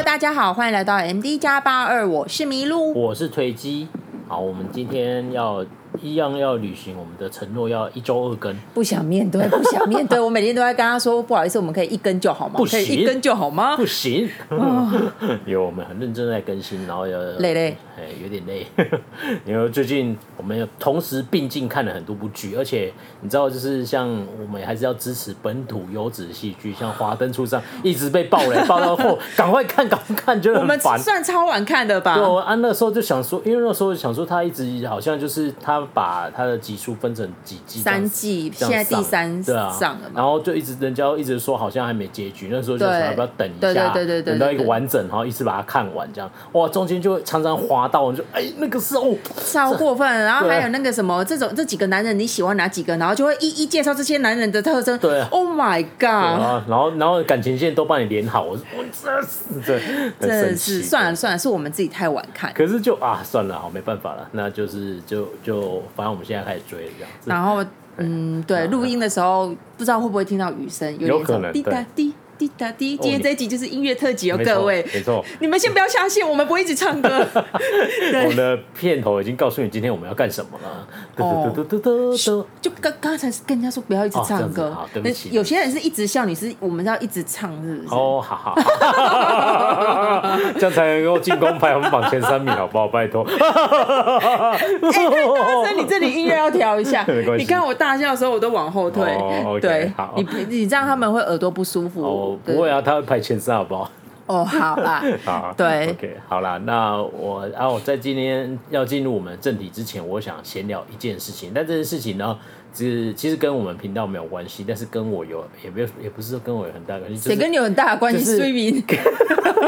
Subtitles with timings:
[0.00, 3.86] Hello，大家好，欢迎来到 MD 加八二，我是麋鹿，我是推机。
[4.26, 5.62] 好，我们今天要。
[6.00, 8.56] 一样要履行我们的承诺，要一周二更。
[8.72, 10.18] 不想面对， 不想面对。
[10.18, 12.54] 我每天都在跟他说，不好意思，我们可以一更就好吗？
[12.56, 13.76] 不行，可以一更就好吗？
[13.76, 14.26] 不行。
[15.44, 18.66] 有我们很认真在更新，然后要累累，哎，有点累。
[19.44, 24.08] 因为最近我们有同时并进看了很多部剧，而且你知道，就是像
[24.40, 30.92] 我们还是要支持本土优质戏剧，像《华灯初上》一直被爆雷，爆到后赶快看，赶快看，觉得很烦。
[30.92, 32.14] 我们算超晚看的吧？
[32.14, 35.86] 对，我啊那时候就想说，因为那时候想说他一直好像就是他。
[35.92, 59.78] 把他的集数分成几季，三季，现在第三对啊，上了嘛，然后就一直人家一直说好像还没结局，那时候就想要不要等一下，对对对对对，等到一个完整，然后一次把它看完，这样哇，中间就常常滑到，就哎那个时候超过分，然后还有那个什么这种这几个男人你喜欢哪几个，然后就会一一介绍这些男人的特征，对，Oh my God，然后然后感情线都帮你连好，我我真是这
[60.18, 66.60] 真的是算了算了，是我们自己太晚看，可是就啊算了，好没办法了，那就是就就反正我们现在开始。
[66.70, 67.64] 追这样，然后
[67.96, 72.96] 嗯，对，录音的时候不知道会不会听到雨声，有可能滴答滴滴答滴。
[72.96, 77.08] 今天这一集就是音乐特辑哦，各位，没错，你们先不要相信，我们不会一直唱歌。
[78.24, 80.88] 我们的片头已经告诉你今天我们要干什么了。
[81.18, 81.52] 哦，
[82.62, 85.28] 就刚刚才是跟人家说不要一直唱歌，对不起。
[85.32, 87.94] 有些人是一直笑，你是我们要一直唱，是不是？
[87.94, 88.54] 哦，好好，
[90.58, 92.88] 这样才能够进攻排行榜前三名，好不好？
[92.88, 93.22] 拜托。
[93.28, 93.36] 哎，
[94.90, 95.18] 太大
[95.66, 97.04] 声，你这里音乐要调一下。
[97.36, 99.04] 你看我大笑的时候，我都往后退。
[99.60, 102.29] 对，你你这样他们会耳朵不舒服。
[102.32, 103.90] 哦，不会啊，他会排前三，好不好？
[104.26, 111.50] 哦，好啦， 好，对，OK，好啦，那我，啊，我在今天要进入我们正题之前，我想闲聊一件事情。
[111.52, 112.38] 但这件事情呢，
[112.72, 117.16] 是其实跟我们频道没有关系，但是跟我有，也没有，也不是说跟我有很大关系。
[117.28, 118.36] 谁跟你有很大的关系？
[118.36, 118.80] 睡眠。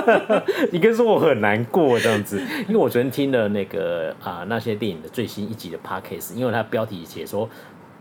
[0.71, 7.49] 你跟说我很难过这样子，因为我昨天听了那个啊、呃、那些电影的最新一集的 Podcast，因为它标题写说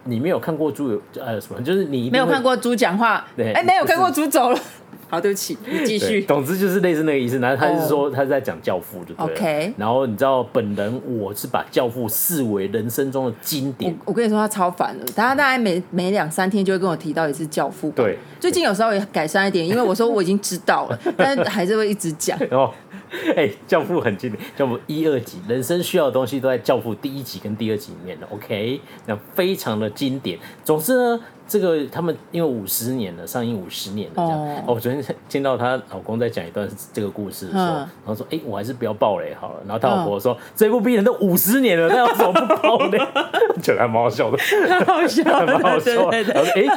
[0.06, 4.60] 你没有看过猪有呃什么，就是你没有看过猪讲话，对，哎，没有看过猪走了。
[5.12, 6.24] 好，对不起，你继续。
[6.24, 9.14] 总之就是类似那个意思，然后他是说他是在讲教父，就。
[9.22, 9.74] OK。
[9.76, 13.94] 然后你知道，本人我是把教父视为人生中的经典。
[14.06, 17.92] 我跟你说，他超烦的，他大概每每两三天就会跟我提到一次教父。
[17.94, 18.18] 对。
[18.40, 22.40] 最近有时候也改善一点，因为我说我已经知道了， 但是还是会一直讲。
[22.50, 22.72] 哦，
[23.36, 28.28] 哎，教父很经典，教父一二集，人生需要的东西都在教父第一集跟第二集里面的。
[28.28, 30.40] OK，那非常的经典。
[30.64, 31.22] 总之呢。
[31.52, 34.40] 这个他们因为五十年了，上映五十年了这样。
[34.40, 42.98] 哦，我昨天见到她老公在讲一段这个故事的时候，然后说：“哎，我还是不要爆雷好了。”然后他老婆说：“这部片都五十年了，那要怎么不爆雷？”
[43.62, 44.38] 觉得还蛮好笑的，
[44.70, 45.92] 蛮好笑，蛮好笑。
[45.92, 46.24] 然后说：“哎，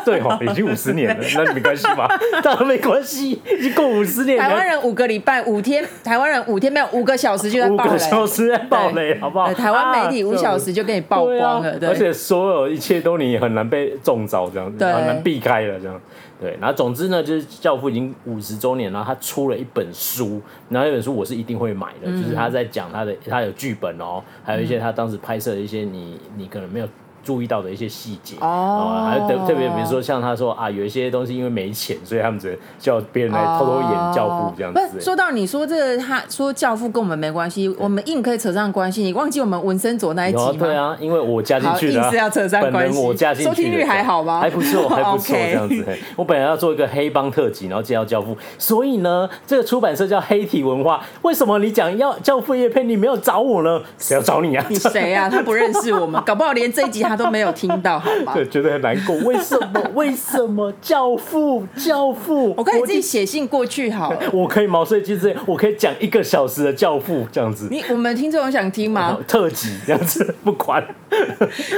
[0.04, 2.08] 对哦，已经五十年了， 那没关系吧？
[2.42, 4.36] 当然没关系，已经过五十年。
[4.40, 9.54] 台湾人五个礼拜五天，台湾人五天没有五个小时就在爆雷，五个小时在爆雷，好不好？
[9.54, 14.63] 台湾媒体五小时就给你曝光了，而且所有一切都你很难被中招这样。
[14.70, 16.00] 对，很难避开了这样，
[16.40, 26.88] 对，然后总之呢，就是教父已经五十周年，然后他出了一本书，然后那本书我是一定会买的，嗯、就是他在讲他的，他有剧本哦，还有一些他当时拍摄的一些你你可能没有。
[27.24, 35.00] 注意到的一些细节哦，还有特特别，比如说像他说啊，有一些东西因为没钱，所以他们只能叫别人来偷偷演教父这样子。
[35.00, 39.02] 说到你说这个，他说教父跟我们没关系，我们硬可以扯上关系。
[39.02, 40.54] 你忘记我们文森佐那一集吗？
[40.58, 42.98] 对啊，因为我加进去的，硬是要扯上关系。
[42.98, 44.40] 我加进去的，收听率还好吗？
[44.40, 45.84] 还不错，还不错 这样子。
[46.16, 51.02] 我本来要做一个黑帮特辑，然后介绍教父，所以呢，这个出版社叫黑体文化。
[51.22, 53.80] 为什么你讲要教父叶片，你没有找我呢？
[53.98, 54.64] 谁要找你啊？
[54.68, 55.28] 你谁啊？
[55.28, 58.02] 他不认识我们，搞不好连这一集他都没有听到。
[58.34, 59.16] 对，觉得很难过。
[59.18, 59.80] 为什么？
[59.94, 60.72] 为什么？
[60.80, 64.18] 教父，教父，我可以自己写信过去好了。
[64.32, 67.68] 我可以毛遂自荐，我可以讲一个小时的教父这样子。
[67.70, 69.18] 你我们听众有想听吗？
[69.28, 70.84] 特辑这样子不管。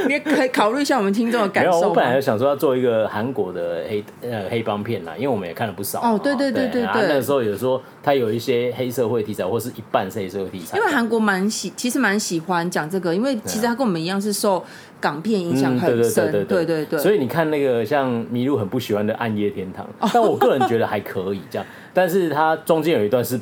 [0.08, 1.88] 你可以考虑一下我们听众的感受。
[1.88, 6.00] 我本来想说要做一个韩国的黑呃黑帮片啦，因为我们也看了不少。
[6.00, 7.02] 哦，对对对对对。
[7.02, 10.78] 那个时候有说他有一些黑社会题材，或是一半是黑社会题材。
[10.78, 14.64] 因为韩国蛮喜，其实蛮喜欢讲这个，因为其实他跟我们一样是受。
[14.98, 16.84] 港片影响很深，对对对。
[16.86, 19.84] 对，所以你看那个像麋鹿很不喜欢的《暗夜天堂》，
[20.14, 23.38] 但我个人觉得还可以这样，但是它中间有一段是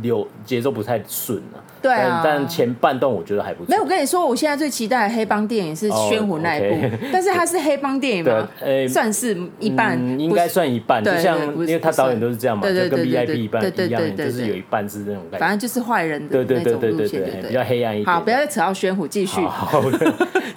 [0.00, 1.60] 流节奏不太顺啊。
[1.82, 3.70] 对啊，但前半段我觉得还不错。
[3.70, 6.76] 没有，我跟你说，我现在最期待的黑帮电影是《宣虎》那一部，
[7.12, 8.48] 但是它是黑帮电影吗？
[8.60, 11.02] 呃，算是一半，应该算一半。
[11.02, 15.38] 就像因为他导演都是这样嘛，就跟 VIP 一半一样，就是有一半是那种感觉。
[15.38, 18.14] 反正就是坏人的那种路线，对对对，比较黑暗一点。
[18.14, 19.40] 好，不要再扯到宣虎，继续。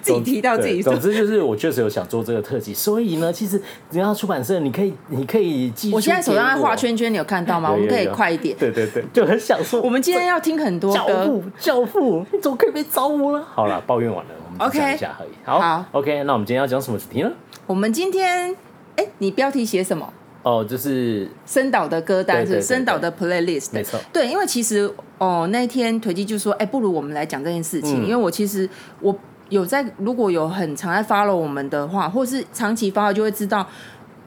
[0.00, 0.80] 自己提到自己。
[0.80, 3.60] 总之就是我确实有想做这个特辑，所以呢，其实
[3.90, 5.92] 你要出版社，你可以你可以记。
[5.92, 7.72] 我现在手上在画圈圈，你有看到吗？
[7.72, 8.56] 我们可以快一点。
[8.56, 9.80] 对对对，就很想说。
[9.82, 10.98] 我们今天要听很多歌。
[10.98, 13.42] 教父，教父，你怎么可以被招呼了？
[13.54, 15.30] 好了，抱怨完了，我们讲一下而已。
[15.44, 17.30] 好，OK，那我们今天要讲什么主题呢？
[17.66, 18.56] 我们今天，
[18.96, 20.12] 哎，你标题写什么？
[20.42, 23.98] 哦，就是森岛的歌单是森岛的 playlist，没错。
[24.12, 24.88] 对，因为其实
[25.18, 28.68] 哦，那天腿鸡就说，哎，不如我们来讲这件事情，因为我其实
[29.00, 29.12] 我
[29.48, 33.66] 有在，如果有很常在 follow 我们的话，或是长期 follow 就会知道。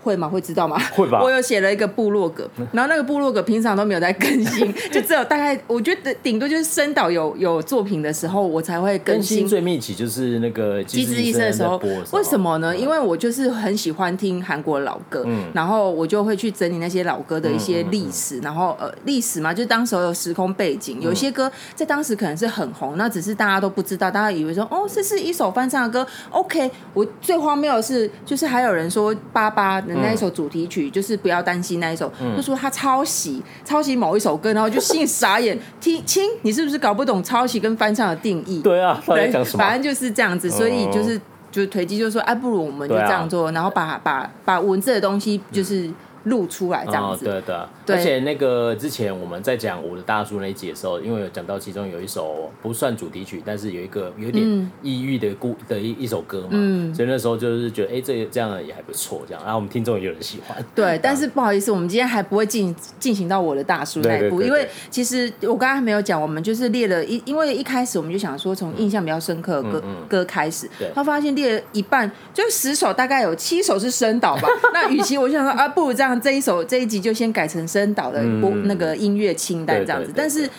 [0.04, 0.28] 会吗？
[0.28, 0.80] 会知道吗？
[0.96, 1.22] 会吧。
[1.24, 9.40] 我有写了一个部落格，然后那个部落格平常都没有在更新， 就只有大概我觉得顶多就是森导有有作品的时候，我才会更新。
[9.40, 11.80] 更新最密集就是那个机智医生的时候。
[12.12, 12.76] 为什么呢？
[12.76, 26.10] 因为我就是很喜欢听韩国老歌，嗯，然后我就会去整理那些老歌的一些历史，然后呃历史嘛，就当时候有时空背景，有些歌在当时可能是很红，那只是大家都不知道，大家以为说哦这是一首翻唱的歌。
[26.30, 29.84] OK，我最荒谬的是，就是还有人说八八。
[29.96, 35.58] 那一首主题曲就是不要担心那一首，嗯、就说他抄袭抄袭某一首歌，然后就心里傻眼。
[35.80, 38.62] 听亲，你是不是搞不懂抄袭跟翻唱的定义？
[38.62, 41.22] 对啊，对，反正就是这样子，所以就是、哦、
[41.52, 45.88] 就推机就说，哎、啊，不如我们就这样做，啊、然后把把把文字的东西就是。
[45.88, 45.96] 嗯。
[46.26, 47.58] 录出来这样子，哦、对的，对
[47.94, 60.64] 而且那个之前我们在讲我的大叔那一集的时候，因为有讲到其中有一首不算主题曲，但是有一个有点抑郁的故的一一首歌嘛，嗯，所以那时候就是觉得，哎，这这样也还不错，这样，然后我们听众也有人喜欢。
[60.76, 70.90] 对， 但是不好意思，我们今天还不会进进行到我的大叔那一步，因为其实我刚刚还没有讲，我们就是列了一，因为一开始我们就想说从印象比较深刻的歌、歌开始，对。
[70.94, 76.20] 他发现列了一半，就十首大概有七首是森导吧， 那与其我就想说啊，不如这样。
[76.20, 80.50] 这一首这一集就先改成森导的播那个音乐清单这样子，但是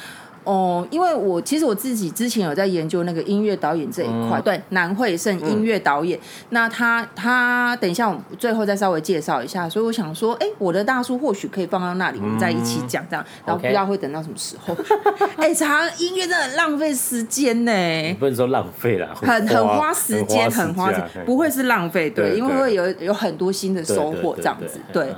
[0.43, 6.19] 哦，因为我其实我自己之前有在研究那个音乐导演这一块，对，南惠胜音乐导演，
[6.49, 14.75] 那他他等一下我们最后再稍微介绍一下，所以我想说，哎，我的大叔或许可以放到那里，我们再一起讲这样，然后不知道会等到什么时候。
[15.37, 17.73] 哎，查音乐真的很浪费时间呢，
[18.19, 25.15] 不能说浪费了，很很花时间，很花钱，不会是浪费，对，因为会有有很多新的收获这样子，对。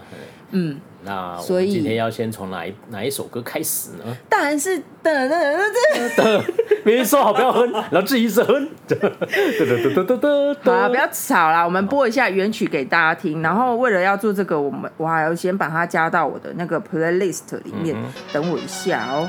[0.54, 4.16] 嗯，那所以今天要先从哪一哪一首歌开始呢？
[4.28, 5.60] 当然是噔噔噔
[5.94, 6.42] 噔噔，
[6.84, 10.56] 明明说好不要哼，然后自己一直哼，噔噔噔噔噔噔。
[10.62, 13.42] 好了，不要吵啦，我们播一下原曲给大家听。
[13.42, 17.96] 然后为了要做这个，我们我还要先把它加到我的那个 playlist 里面。
[18.32, 19.28] 等我一下哦。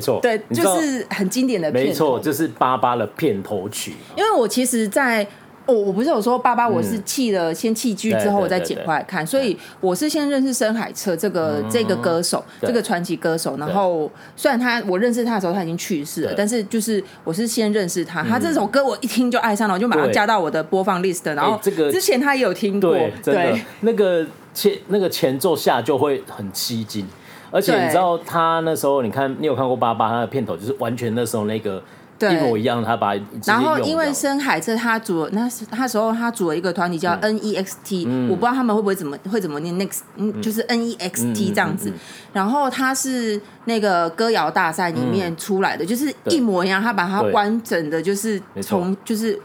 [0.00, 3.92] 没错，对，就是很经典的片，没错，就是八八的片头曲。
[4.16, 5.26] 因为我其实，在
[5.66, 13.56] 我我不是有说八八，我是弃了先弃剧之后，我再捡回来看，所以我是先认识深海彻这个这个歌手，这个传奇歌手。
[13.56, 21.20] 然后虽然他我认识他的时候他已经去世了，但是就是我是先认识他，他这首歌我一听就爱上了，我就马上加到我的播放 list。
[21.34, 27.06] 然后这个之前他也有听过，对，那个前那个前奏下就会很吸睛。
[27.50, 31.82] 而且你知道他那时候，你看你有看过八八他的片头，就是完全那时候那个
[32.20, 33.14] 一模一样，他把
[33.46, 41.92] 然后因为深海这他组那时他时候他组了一个团体叫 N E X T，我不知道他们会不会怎么会怎么念 Next，嗯，就是 N E X T 这样子。
[42.32, 49.36] 然后他是那个歌谣大赛里面出来的，就是一模一样，他把它完整的就是从就是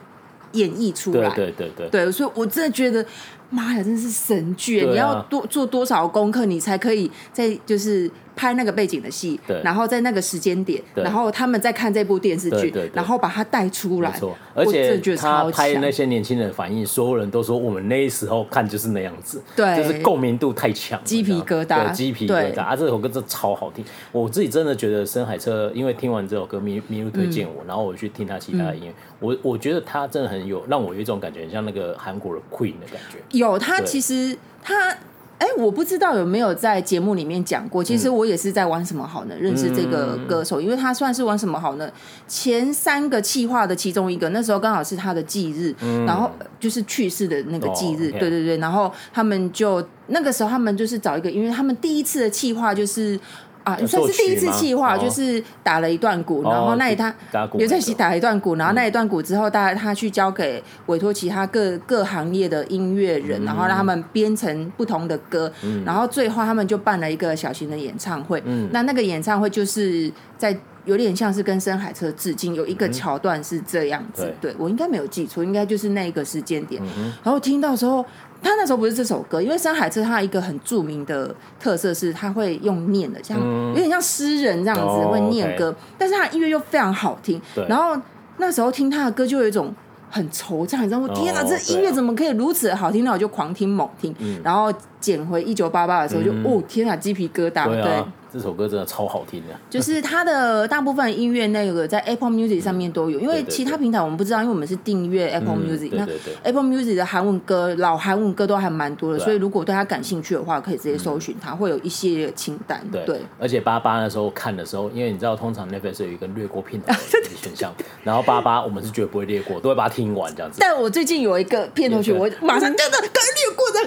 [0.52, 1.90] 演绎出来，对对对。
[1.90, 3.04] 对，所以我真的觉得。
[3.50, 4.86] 妈呀，真是神剧！
[4.86, 8.10] 啊、你要多做多少功课，你才可以在就是。
[8.36, 14.12] 拍那个背景的戏，然后在那个时间点，然后他们在看这部电视剧，然后把它带出来。
[14.12, 22.62] 没错，而且他拍那些年轻人反应，所有人都说我们那时候看就是那样子，对，就是共鸣度太强，鸡皮疙瘩，鸡皮疙瘩。
[22.62, 22.76] 啊！
[22.76, 33.20] 这首歌真的超好听，我自己真的觉得深海车，因为听完这首歌，迷迷路推荐我，然后我去听他其他的音乐，我我觉得他真的很有让我有一种感觉，很像那个韩国的 Queen 的感觉。
[33.32, 34.98] 有他其实他。
[35.38, 37.84] 哎，我不知道有没有在节目里面讲过。
[37.84, 39.36] 其实我也是在玩什么好呢？
[39.40, 41.90] 认识这个歌手，因为他算是玩什么好呢？
[42.28, 45.76] 前三个企划的其中一个，那时候刚好是他的忌日，
[46.06, 48.12] 然后就是去世的那个忌日。
[48.12, 53.20] 对对对，然后他们就那个时候他们就是找一个，因为他们第一次的企划就是。
[53.66, 57.14] 啊，算是第一次企划，就是打了一段鼓，然后那一他
[57.54, 65.52] 刘在熙打了一段鼓，然后那一段鼓之后，大家他去交给委托其他各各行业的音乐人，然后让他们编成不同的歌，
[65.84, 68.42] 然后最后他们就办了一个小型的演唱会。
[68.72, 70.56] 那那个演唱会就是在
[70.86, 76.82] 有点像是跟深海车致敬，有一个桥段是这样子，对，我应该没有记错，应该就是那个时间点。
[77.24, 78.06] 然后听到时候。
[78.44, 83.40] 他那时候不是这首歌，因为深海车它一个很著名的特色是，他会用念的，像
[83.70, 87.42] 有点像诗人这样子会念歌，但是他的音乐又非常好听。
[87.68, 88.00] 然后
[88.38, 89.74] 那时候听他的歌就有一种
[90.12, 91.08] 很惆怅，你知道吗？
[91.16, 93.04] 天哪，这音乐怎么可以如此好听？
[93.04, 94.14] 那我就狂听猛听，
[94.44, 98.06] 然后捡回一九八八的时候就哦，天哪，鸡皮疙瘩，对。
[98.36, 106.06] 这首歌真的超好听的，就是它的大部分音乐那个在 Apple Music 上面都有，因为其他平台我们不知道，因为我们是订阅 Apple Music，那
[106.44, 112.86] Apple Music 的韩文歌、老韩文歌都还蛮多的，所以如果对他感兴趣的话，可以直接搜寻它，会有一些清单。
[113.06, 117.00] 对，而且八八那时候看的时候，因为你知道，通常 Netflix 有一个略过片头的
[117.42, 117.74] 选项，
[118.04, 120.58] 然后八八我们是绝对不会略过，都会把它听完这样子。
[120.60, 123.80] 但我最近有一个片头曲，我马上跟着跟略过的。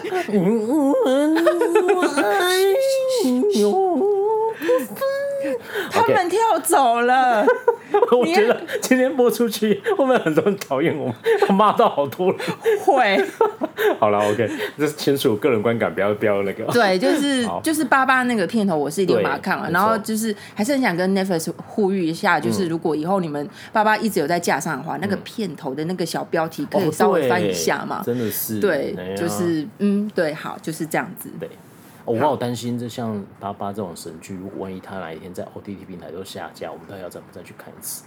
[5.91, 7.45] 他们跳走了。
[8.12, 11.15] 我觉得今天播出去，会不会很多人讨厌我们？
[11.47, 12.38] 他 骂到好多人。
[12.85, 13.25] 会。
[13.99, 16.65] 好了，OK，这是纯属个人观感，不要不要那个。
[16.73, 19.71] 对，就是就是八八那个片头，我是一定把它看完。
[19.73, 28.03] 然后就是还是很想跟 Netflix 呼吁一下，就是如果以后你们爸爸一直有在架上的话，那个片头的那个小标题可以稍微翻一下嘛？
[28.05, 28.59] 真的是。
[28.59, 31.31] 对，就是嗯，对，好，就是这样子。
[31.41, 31.49] 对。
[32.09, 38.05] 我好担心，这像八八这种神剧，如果万一他哪一天在 OTT 平台都下架，我们到底要怎么再去看一次？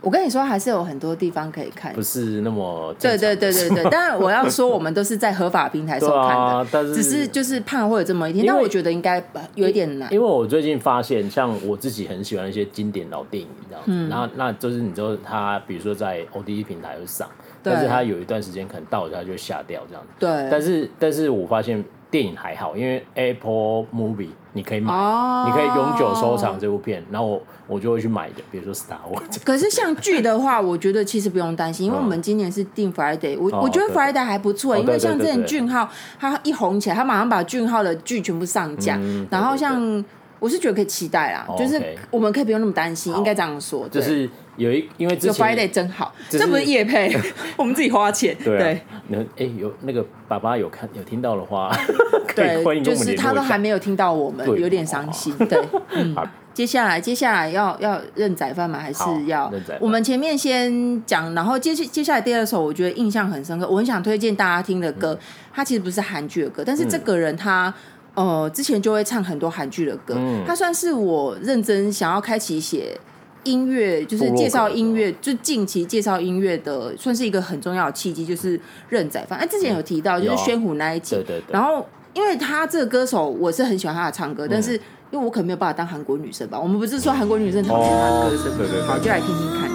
[0.00, 3.82] 我跟你说，还是有很多地方可以看，不是那么对对对对对。
[3.90, 8.46] 当然，我要说，我们都是在合法平台上看的，啊、但是只是就是怕会有这么一天。
[8.46, 9.20] 但我觉得应该
[9.56, 17.28] 有一点难，因为我最近发现，像我自己很喜欢一些经典老电影这样子，嗯、然后那就是你知道，他比如说在 OTT 平台会上，
[17.60, 20.08] 但是他有一段时间可能到了他就下掉这样子。
[20.20, 21.84] 对，但是但是我发现。
[22.10, 29.36] 电影还好，因为 Apple Movie 你可以买，oh, 你可以永久收藏这部片，然后我我就会去买的，比如说 Star Wars。
[29.44, 35.88] 可是像剧的话，我觉得其实不用担心， 因为我们今年是定 Friday，我、oh, 我觉得 Friday 还不错，因为像之前俊浩
[36.18, 40.04] 他一红起来，他马上把俊浩的剧全部上架，嗯、然后像。
[40.40, 43.88] 我是觉得可以期待啦，就是我们可以不用那么担心，应该这样说。
[43.88, 47.16] 就是有一，因为之前 Friday 真好，这不是夜配，
[47.56, 48.36] 我们自己花钱。
[48.44, 51.74] 对，那哎有那个爸爸有看有听到的话，
[52.36, 55.32] 对，就是他都还没有听到我们，有点伤心。
[55.48, 55.58] 对，
[55.92, 56.14] 嗯，
[56.52, 58.78] 接下来接下来要要认仔饭吗？
[58.78, 59.50] 还是要？
[59.80, 65.18] 我们前面先讲，然后接接下来第二首，我觉得印象很深刻，我很想推荐大家听的歌，
[65.54, 67.72] 他其实不是韩剧的歌，但是这个人他。
[68.14, 72.98] 呃，之前就会唱很多韩剧的歌，嗯、他算是我认真想要开启写
[73.44, 79.38] 音乐，就是介绍音乐，就近期介绍音乐的，算是一个很重要的契机，就是认仔饭。
[79.38, 81.52] 哎，之前有提到就是宣虎那一集，对对对。
[81.52, 84.74] 然后，因为他这个歌手，我是很喜欢他的唱歌，嗯、但是
[85.10, 88.82] 因为我可能没有办法当韩国女生吧，我们不是说韩国女生讨厌他的歌声，对对对。
[88.82, 89.68] 好，就来听听看。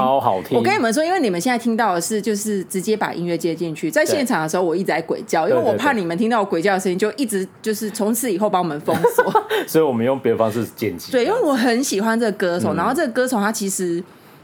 [0.00, 0.56] 超好听？
[0.56, 9.24] 我跟你们说，因为你们现在听到的是，就是直接把音乐接进去，在现场的时候，我一直在鬼叫，因为我怕你们听到我鬼叫的声音，就一直就是从此以后把我们封锁。
[9.68, 11.12] 所以我们用别的方式剪辑。
[11.12, 14.02] 对，因为我很喜欢这个歌手，嗯、然后这个歌手他其实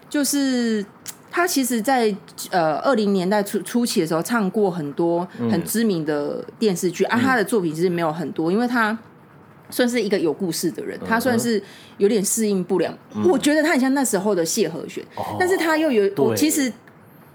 [0.09, 0.85] 就是
[1.31, 2.15] 他其实在
[2.51, 8.97] 呃二零年代初初期的时候唱过很多很知名的电视剧、嗯、啊，他的作品其实没有很多，因为他。
[9.71, 11.63] 算是一个有故事的人，他算是
[11.99, 12.97] 有点适应不良。
[13.15, 16.73] 嗯、我觉得他很像那时候的谢和弦，哦、但是他又有我其实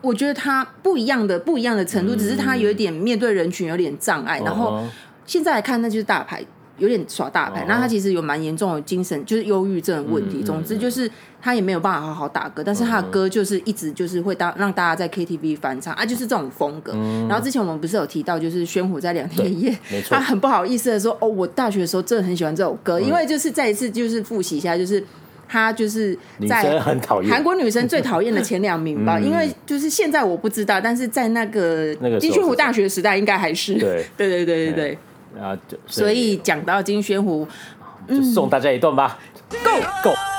[0.01, 4.39] 我觉得他不一样的不一样的程度，嗯、只是他有一点面对人群有点障碍。
[4.39, 4.83] 嗯、然后
[5.25, 6.43] 现在来看，那就是大牌。
[6.81, 10.39] 有点耍大牌，那、哦、他其实有蛮严重的精神，就是忧郁症的问题。
[10.41, 11.09] 嗯、总之就是
[11.39, 16.93] 他也没有办法好好打歌，嗯、但是他的歌就是一直就是会当让大家在 KTV 翻唱啊，就是这种风格。
[16.95, 19.77] 嗯、然后之前我们不是有提到，就是宣虎在两天一夜，
[20.09, 25.03] 他很不好意思的说：“哦，我大学的时候真的很喜欢这首歌，嗯、因为就是再一次就是复习一下，就是
[25.47, 26.17] 他就是
[26.49, 29.19] 在韩国女生最讨厌的前两名吧。
[29.19, 33.75] 嗯、因为就是现在我不知道，但是在那个金宣虎大学时代应该还是。
[33.75, 34.05] 对。
[34.17, 34.97] 对对对对对。”
[35.39, 37.47] 啊，就所以讲到金宣湖，
[38.07, 39.19] 就送大家一段吧
[39.49, 39.81] ，Go。
[40.03, 40.30] Go。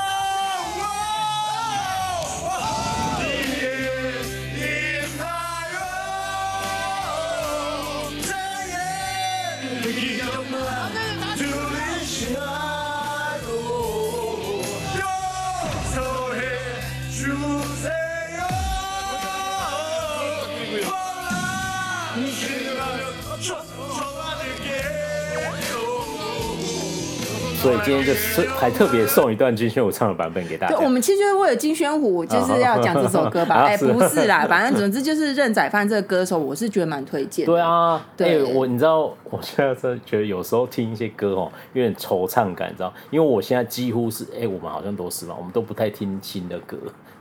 [27.63, 30.75] 所以今天就是还特别送一段金宣虎唱的版本给大家。
[30.75, 33.55] 对，我们其实为了金宣虎 就是要讲这首歌吧？
[33.63, 37.47] 哎，不是啦， 反正总之就是任宰范这个歌手，我是觉得蛮推荐。
[37.47, 42.93] 对啊，对，我你知道，我现在是觉得有时候听一些歌哦，有点惆怅感，你知道？
[43.13, 46.77] 因为我现在几乎是，哎，我们好像都是嘛，我们都不太听新的歌，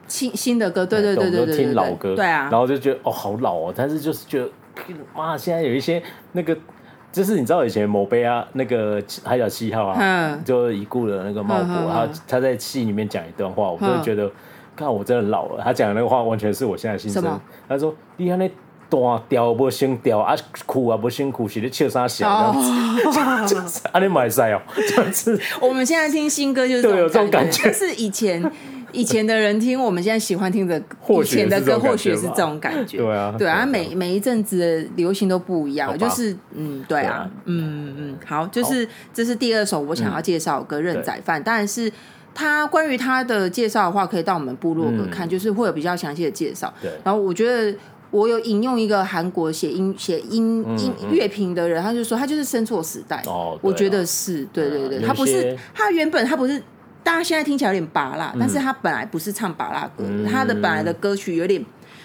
[0.07, 4.49] 新新的歌，对对对对对，听老歌，对啊，然后就觉得哦，好老哦，但是就是觉得，
[5.13, 6.57] 哇，现在有一些那个。
[7.11, 14.31] 就是你知道以前某杯啊，那个海角七号啊，嗯、就已故的那个茂伯，嗯、他他在戏里面讲一段话，我真的觉得，
[14.75, 15.61] 看、嗯、我真的老了。
[15.63, 17.39] 他讲的那个话完全是我现在心声。
[17.67, 18.49] 他说：“你看那
[18.89, 22.55] 断掉不先掉啊，苦啊不辛苦，是咧笑啥笑？
[23.45, 25.39] 就是啊，你买晒哦， 这样子。
[25.59, 28.41] 我们现在听新歌就是有这种感觉，是以前。
[28.93, 30.77] 以前的人听，我们现在喜欢听的
[31.21, 32.97] 以前的歌，或许是这种感觉。
[32.97, 41.41] 对啊，对啊，每每一阵子的流行都不一样，就是嗯，对啊，嗯嗯，好，就是这是第二首我想要介绍的歌，任宰范。
[41.41, 41.91] 当然是
[42.33, 46.73] 他关于他的介绍的话，可以到我们部落格看，就是会有比较详细的介绍。
[46.81, 47.77] 对，然后我觉得
[48.09, 53.21] 我有引用一个韩国写音写音音乐评的人，他就说他就是生错时代。
[53.25, 56.61] 哦，我觉得是对对对，他不是他原本他不是。
[57.03, 61.63] 大家现在听起来有点拔辣，但是他本来不是唱拔辣歌，嗯、他的本来的歌曲有点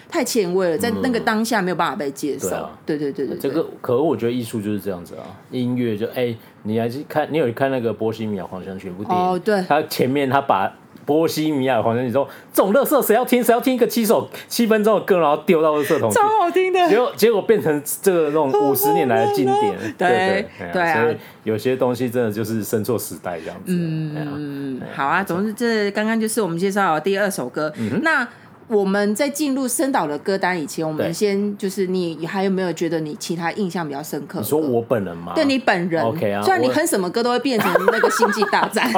[0.09, 2.49] 太前卫了，在那个当下没有办法被接受。
[2.49, 9.25] 嗯、对对对对，这个可我觉得艺术就是这样子啊，音乐就哎、欸，你还是看你有看那个《波西米亚狂想曲》部电影？
[9.25, 10.71] 哦，对，他前面他把。
[11.07, 13.41] 波西米亚狂想曲，你说这种乐色谁要听？
[13.41, 16.11] 谁要听一个七首七分钟的歌，然后丢到乐色桶？
[16.11, 16.89] 超好听的。
[16.89, 19.95] 结果结果变成这个那种五十年来的经典。
[19.97, 21.01] 对对对啊！
[21.01, 23.73] 所以有些东西真的就是生错时代这样子。
[23.73, 25.23] 嗯，好啊。
[25.23, 27.73] 总之，这刚刚就是我们介绍第二首歌。
[28.01, 28.27] 那
[28.67, 34.39] 我们在进入森岛的歌单以前，我们先就是你还有没有觉得你其他印象比较深刻？
[34.39, 35.33] 你说我本人吗？
[35.35, 36.03] 对你本人。
[36.03, 36.41] OK 啊。
[36.41, 38.91] 虽然你哼什么歌都会变成那个星际大战。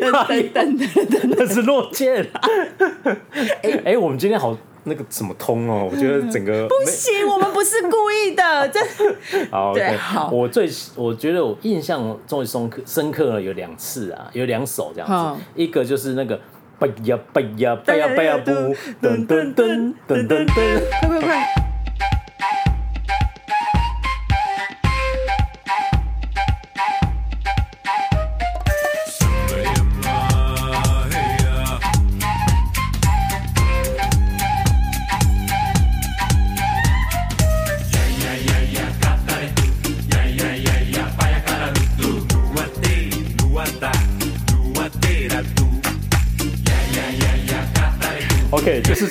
[0.00, 2.26] 等等等等，那是洛见。
[3.62, 8.80] 哎 哎，我们今天好那个什么通哦，我觉得整个 不行，我们不是故意的， 这
[9.50, 10.30] 好对好。
[10.30, 16.40] 我最我觉得我印象最深刻深刻了有两次啊，有两首这样子，一个就是那个
[16.78, 21.63] 拜呀拜呀拜呀拜呀不噔噔噔噔噔噔，快快快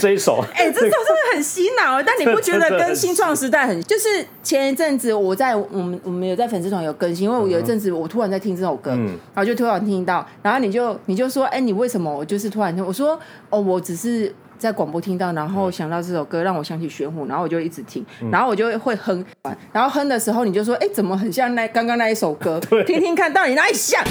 [0.04, 0.44] 这一首。
[0.54, 3.82] 哎、欸，这首真的很洗脑，但你不觉得 跟新创时代很？
[3.84, 4.08] 就是
[4.44, 12.86] 前一阵子我在我们我们有在粉丝团有更新，因为我有一阵子我突然在听这首歌，嗯、然后就突然听到，然后你就你就说，哎、欸，你为什么我就是突然听？
[12.86, 13.18] 我说，
[13.50, 19.24] 哦，我只是在广播听到，然后想到这首歌，让我想起玄虎，然后我就一直听，然后我就会哼，
[19.72, 22.60] 然后哼的时候你就说，哎、欸，怎么很像那刚刚那一首歌？
[22.70, 24.04] 对听听看到底哪里像？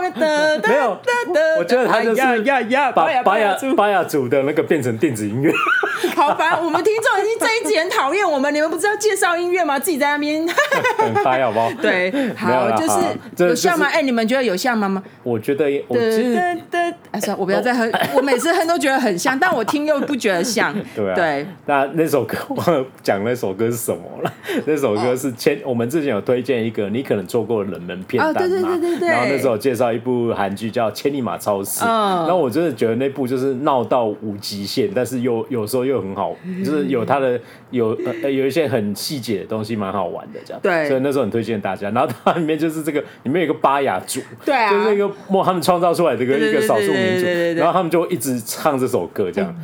[0.00, 1.00] 没有没有
[1.62, 5.52] 我觉得他就是把巴雅巴雅族的那个变成电子音乐。
[6.16, 9.78] 好烦，我们听众已经这一集很讨厌我们，你们不是要介绍音乐吗？
[9.78, 10.44] 自己在那边
[10.98, 11.70] 很嗨，好不好？
[11.80, 13.86] 对，好，就是有像吗？
[13.86, 14.88] 哎，你们觉得有像吗？
[14.88, 20.74] 吗我觉得我其实，哎，算了，我不要再哼，我每次哼都觉得很像，但我听又不觉得像。
[20.96, 24.32] 对对，那那首歌我讲那首歌是什么了？
[24.66, 28.40] 那首歌是前我们之前有推荐一个你可能错过冷门片段嘛？
[28.40, 29.08] 对对对对对。
[29.08, 36.32] 然后那时候介绍一部韩剧叫《千里马超市》，然后我真的觉得那部就是闹到无极限，但是又有时候又很好，
[36.64, 40.60] 就是有它的有呃有一些很细节的东西，蛮好玩的这样。
[40.62, 41.90] 对，所以那时候很推荐大家。
[41.90, 47.26] 然后它里面就是这个，里面有个巴雅族，对啊，就是一个莫他们创造出来这个一个少数民族，
[47.58, 49.54] 然后他们就一直唱这首歌这样，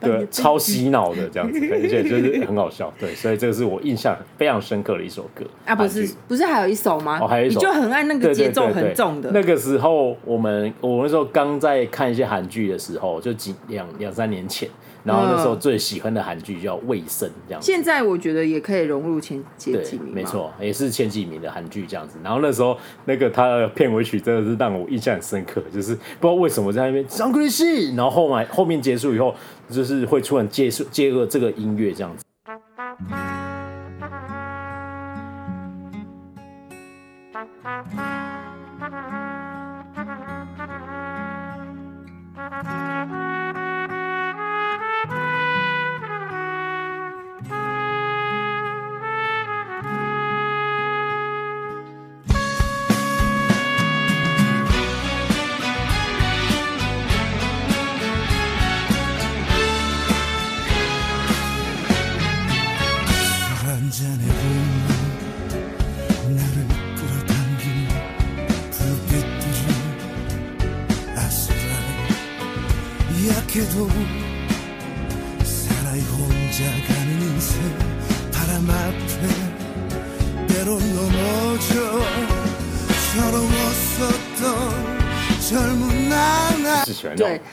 [0.00, 2.92] 对，超洗脑的这样子，而且就是很好笑。
[2.98, 7.18] 对，所以这个是我印象非常深刻的一首歌啊，不是不是还有一首吗？
[7.20, 9.30] 哦，还有一首，你就很爱那个节奏很重的。
[9.32, 14.68] 那个时候我们我那时候刚在看一些韩剧的时候，就几两两三年前。
[15.04, 22.18] 然后那时候最喜欢的韩剧叫《卫生》这样子，现在我觉得也可以融入前前几名，没错，也是前几名的韩剧这样子。
[22.22, 29.34] 然后那时候那个他的片尾曲真的是让我印象很深刻，就是不知道为什么在那边张国荣，然后后来后面结束以后，
[29.70, 32.24] 就是会突然接束接个这个音乐这样子。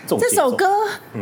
[0.08, 0.65] 对，这首歌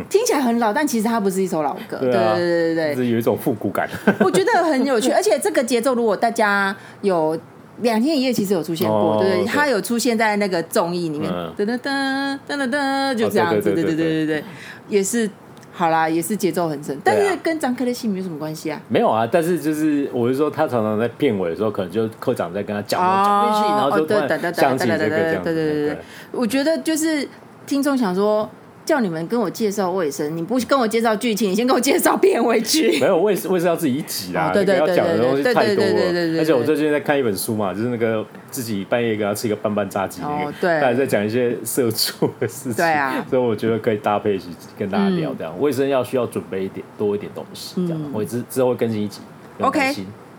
[0.08, 1.98] 听起来很老，但其实它不是一首老歌。
[1.98, 3.88] 对对对对对，有一种复古感。
[4.20, 7.38] 我觉得很有趣，而且这个节奏，如果大家有
[7.80, 14.44] 两天一夜，其实有出现过，对对，它有出现在那个综艺里面，噔噔噔噔噔噔，就这样子，对对对对对，
[14.88, 15.28] 也是。
[15.76, 18.80] 好啦，也是节奏很深，但是跟张克的戏没有什么关系啊。
[18.86, 25.42] 没有啊，但是就是我是说，他常常在片尾的时候，可能就科长在跟他讲讲戏，然后就突然想起这个这样。
[25.42, 25.98] 对对对对，
[26.30, 27.28] 我觉得就是
[27.66, 28.48] 听众想说。
[28.84, 32.90] 叫你们跟我介绍卫生，你不跟我介绍剧情，你先跟我介绍片尾曲。
[33.00, 36.38] 没有，卫生未生要自己一集啦，对对对对，要讲的东西太多了。
[36.38, 42.74] 而且我最近在看一本书嘛，就是那个自己半夜给他吃一个半半炸鸡那个，对，大家在讲一些社畜的事情。
[42.74, 45.58] 对啊，所以我觉得可以搭配一起跟大家聊这样。
[45.58, 49.20] 卫生要需要准备一点多一点东西，这样我之之后会更新一集。
[49.60, 49.94] OK，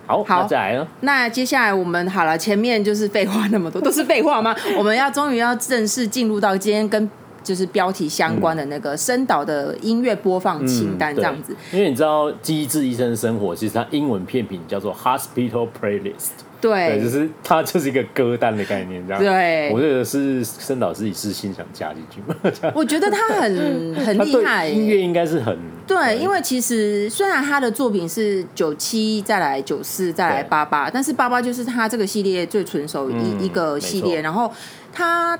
[0.05, 0.87] 好，好，再来了。
[1.01, 4.55] 那接下来我们好了，前面就是废话那么多，都是废话吗？
[4.77, 7.09] 我们要终于要正式进入到今天跟。
[7.45, 19.21] 就是标题相关的那个声导的音乐播放清单这样子，因为你知道《机智医生生活》其实它英文片名叫做 Hospital Playlist，对，就是它就是一个歌单的概念，这样。
[19.21, 22.19] 对，我觉得是声导自己是心想加进去。
[22.21, 22.35] 嘛。
[22.73, 25.55] 我觉得他很很厉害，音乐应该是很
[25.85, 34.51] 对，因为其实虽然他的作品是九七再来九四再来八八，但是八八就是他这个系列最纯熟一一个系列，然后
[34.91, 35.37] 他。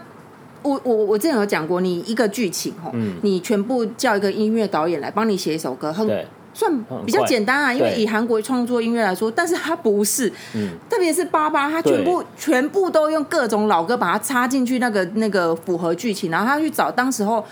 [0.66, 7.74] 我我我之前有讲过，你一个剧情吼，嗯、你全部叫一个音乐导演来帮你写一首歌，很算比较简单啊。
[7.74, 17.46] 因为以韩国创作音乐来说，但是他不是，嗯、特别是八八，他全部全部都用各种老歌把它插进去，那个那个符合剧情，然后他去找当时候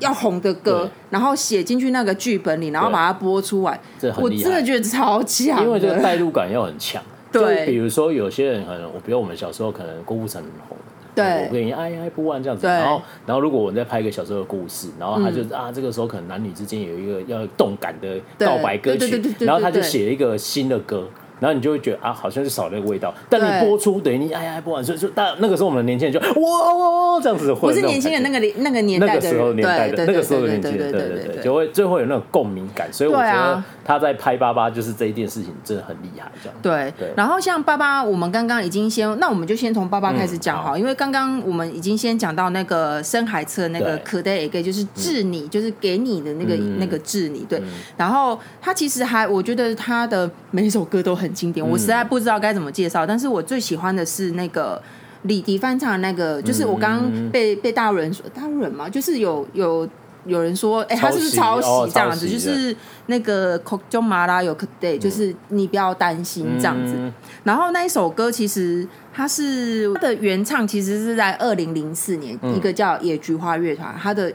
[0.00, 3.78] 要红的歌，然后写进去那个剧本里，然后把它播出来。
[4.16, 7.02] 我真的觉得超强，因为这个代入感要很强。
[7.30, 10.76] 对，比如说有些人可能，我比如我们小时候可能郭富城很红。
[11.22, 21.08] 对，我跟你爱爱不完这样子，然后，然后如果我们再拍一个小时候的故事，然后他就、嗯、啊，这个时候可能男女之间有一个要动感的告白歌曲，然后他就写了一个新的歌。
[21.40, 23.14] 然后你就会觉得啊，好像是少那个味道。
[23.30, 32.92] 但你播出等于你哎呀不完，所以说，但那个时候我们的年轻人就哇哇这样子，不是年轻人那个那个年代那个时候年代的那个时候的年轻人，对对对，就会最后有那种共鸣感。
[32.92, 36.58] 所以我觉得他在拍爸爸就是这一件事情真的很厉害，这样。
[36.60, 37.10] 对对。
[37.16, 47.62] 然后像爸爸，我们刚刚已经先，那我们就先从爸爸开始讲哈，因为刚刚我们已经先讲到那个深海车那个可得也给，就是治你，就是给你的那个那个治你，对。
[47.96, 52.04] 然后他其实还，我觉得他的每一首歌都很经典，我实在。
[52.08, 54.80] 不知道该怎么介绍，但是我最喜欢的是那个
[55.24, 59.86] 李迪翻唱的那个，就是我刚刚被、嗯、被大陆人说，大陆人嘛，就是有有
[60.24, 62.26] 有人说，哎、欸，他是不是抄袭这样子？
[62.26, 62.76] 哦、就是
[63.06, 66.94] 那个《就马拉有 day》，就是你不要担心这样子。
[66.96, 67.12] 嗯、
[67.44, 74.32] 然后那一首歌其实它是它的原唱，其实是在二零零四年，嗯、一个叫野菊花乐团，它的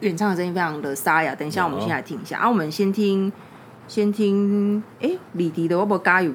[0.00, 1.34] 原唱的声音非常的沙哑。
[1.34, 2.38] 等一下，我们先来听一下。
[2.38, 3.32] 嗯、啊，我们先听
[3.88, 6.30] 先听，哎、欸，李迪的《我不加油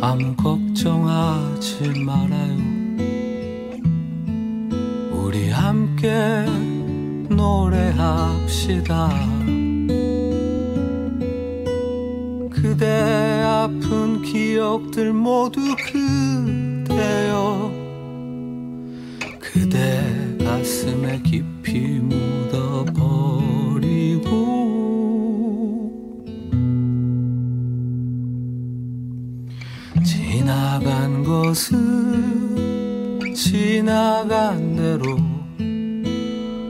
[0.00, 2.56] 아무 걱정하지 말아요.
[5.12, 6.44] 우리 함께
[7.28, 9.08] 노래합시다.
[12.50, 12.86] 그대
[13.44, 15.60] 아픈 기억들 모두
[15.92, 17.72] 그대요.
[19.40, 21.98] 그대 가슴에 깊이
[22.52, 23.08] 묻어버리고.
[31.48, 35.16] 것은 지나간 대로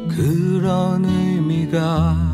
[0.09, 2.28] 그런 의미가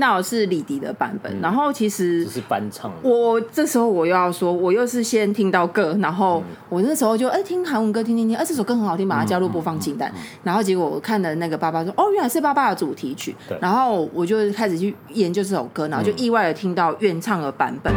[0.00, 2.90] 到的是李迪的版本，嗯、然后其实这是翻唱。
[3.02, 10.08] 我这时候我又要说，我又是先听到歌，然后我那时候就哎听韩文歌听听听，哎这首歌很好听，把它加入播放清单。
[10.08, 13.36] 嗯嗯嗯嗯、然后结果我看的那个爸爸说，哦原来是爸爸的主题曲。
[13.46, 17.92] 对然后我就开始去研究这首歌，然后就意外的听到原唱的版本。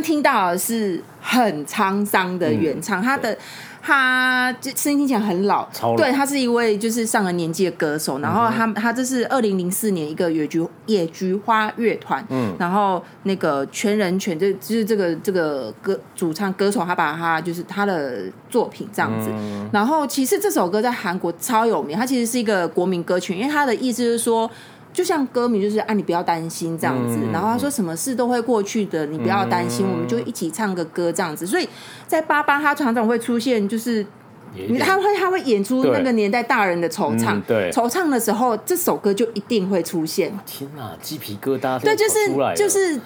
[0.00, 3.36] 听到的是很沧桑的原唱，嗯、他的
[3.82, 5.96] 他声音听起来很老，老。
[5.96, 24.50] 对，他是一位就是上了年纪的歌手，然后他他这是二零零四年一个野菊野菊花乐团，嗯，然后那个全人全就就是这个这个歌主唱歌手，他把他就是他的作品这样子，嗯、然后其实这首歌在韩国超有名，它其实是一个国民歌曲，因为它的意思是说。
[24.92, 27.16] 就像歌迷就是啊，你不要担心这样子。
[27.22, 31.46] 嗯、然后他说什么事都会过去的，你不要担心，嗯、我们就一起唱个歌这样子。
[31.46, 31.68] 所以
[32.08, 34.04] 在巴巴他常常会出现，就是
[34.80, 40.36] 他会他会演出那个年代大人的惆怅，嗯、对，惆怅的时候这首歌就一定会出现。
[40.44, 41.78] 天哪，鸡皮疙瘩！
[41.78, 43.00] 对，就是就是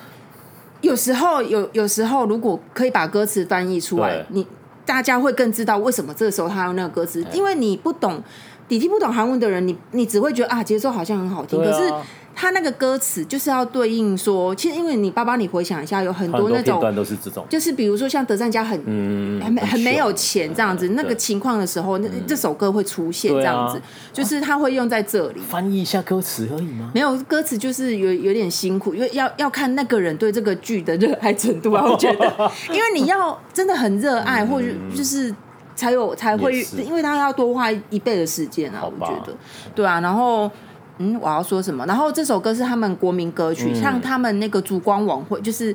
[0.81, 4.47] 有时候有有时候如果可以把歌词翻译出来，你
[4.87, 8.23] 大家会更知道为什么这个时候他用那个歌词，因为你不懂。
[8.69, 11.93] 你听不懂韩文的人，你你只会觉得啊，节奏好像很好听，啊、可是
[12.37, 25.41] 他那个歌词就是要对应说，其实因为你爸爸，你回想一下，有很多那种段都是这种，就是比如说像德善家很嗯很很没有钱这样子，嗯、那个情况的时候，那这首歌会出现这样子，嗯、就是他会用在这里。
[25.41, 26.91] 翻译一下歌词而已吗？
[26.95, 35.33] 没有歌词就是有有点辛苦，因为要要看那个人对这个剧的热爱程度啊，我觉得， 因为你要真的很热爱，或者就是。
[35.75, 39.33] 才有才会，因为他要多花一倍的时间啊，我觉得，
[39.75, 40.01] 对啊。
[40.01, 40.51] 然后，
[40.99, 41.85] 嗯，我要说什么？
[41.87, 45.75] 然后这首歌是他们国民歌曲，嗯、像他们那个烛光晚会，就是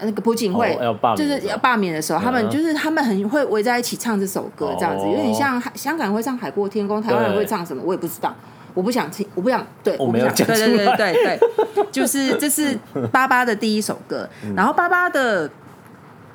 [0.00, 8.34] 那个朴槿惠，哦、就是要罢免的时候，嗯、他们就是他们很会围在一起唱这首歌，这样子，哦、有点像香港人会唱《海阔天空》，台湾人会唱什么，我也不知道，
[8.74, 11.38] 我不想听，我不想，对，我不想，对对对对
[11.74, 12.76] 对，就是这是
[13.12, 15.48] 八八的第一首歌，嗯、然后八八的。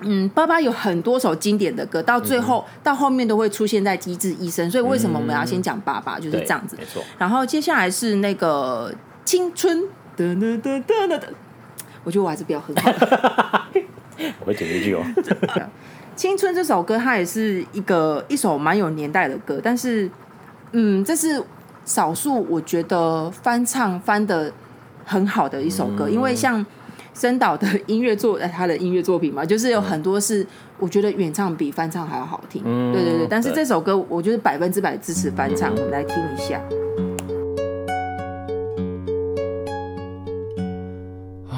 [0.04, 6.18] 嗯，爸爸有很多首经典的歌，到最后、嗯、到后面都会出现在《机智医生》，所以为什么我们要先讲爸爸？
[6.18, 6.76] 嗯、就是这样子。
[6.80, 7.04] 没错。
[7.18, 9.78] 然后接下来是那个青春，
[10.18, 11.22] 噔噔噔噔噔噔。
[12.04, 12.92] 我觉得我还是比较很好。
[14.40, 15.04] 我会剪一句哦。
[16.16, 20.10] 青春这首歌，它也是一个一首蛮有年代的歌，但是
[20.72, 21.42] 嗯，这是
[21.86, 24.52] 少数我觉得翻唱翻的
[25.06, 26.66] 很好的一首歌，嗯、因为像。
[27.14, 30.46] 森岛的音乐作，他的音乐作品嘛，就是有很多是
[30.80, 32.62] 我觉得原唱比翻唱还要好听。
[32.66, 33.28] 嗯，对对对。
[33.30, 35.74] 但是这首歌，我就是百分之百支持翻唱。
[35.76, 36.62] 嗯、我们来听一下。
[41.48, 41.56] 我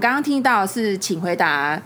[0.00, 1.78] 们刚刚听到是《请回答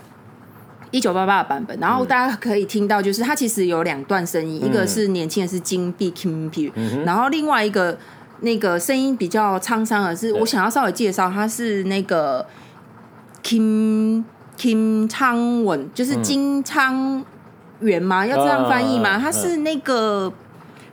[0.89, 6.71] 一九八八》的版本，然后大家可以听到，就是它其实有两段声音，嗯、一个是年轻人是金币 Kim P，
[7.05, 7.97] 然后另外一个
[8.39, 12.45] 那个声音比较沧桑的是，我想要稍微介绍，他是那个
[13.43, 14.23] Kim
[14.57, 17.21] Kim 昌文，就是金昌
[17.81, 18.25] 元吗？
[18.25, 19.19] 要这样翻译吗？
[19.19, 20.31] 他是那个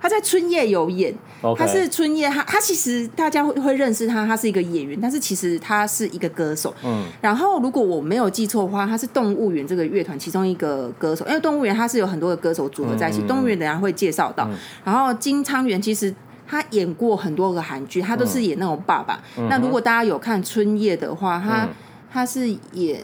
[0.01, 1.15] 他在春夜有演。
[1.57, 6.73] 他是春夜，他他其实大家会会认识他，他是一个演员，但是其实他是一个歌手。
[6.85, 13.21] 嗯，然后如果我没有记错的话，他是动物园这个乐团其中一个歌手，因为动物园他是有很多的歌手组合在一起。
[13.23, 14.47] 嗯、动物园等下会介绍到。
[14.49, 16.15] 嗯、然后金昌元其实
[16.47, 19.21] 他演过很多个韩剧，他都是演那种爸爸。
[19.37, 21.69] 嗯、那如果大家有看春夜的话，他、嗯、
[22.13, 23.03] 他是演，